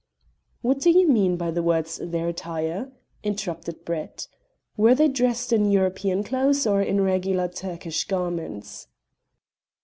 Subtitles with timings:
[0.63, 4.25] "What do you mean by the words 'their attire'?" interrupted Brett.
[4.75, 8.87] "Were they dressed in European clothes or in regular Turkish garments?"